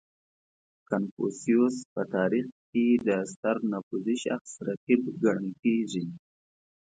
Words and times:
•کنفوسیوس 0.89 1.75
په 1.93 2.01
تاریخ 2.15 2.47
کې 2.71 2.85
د 3.07 3.09
ستر 3.31 3.55
نفوذي 3.71 4.15
شخص 4.25 4.51
رقیب 4.67 5.01
ګڼل 5.23 5.49
کېږي. 5.63 6.05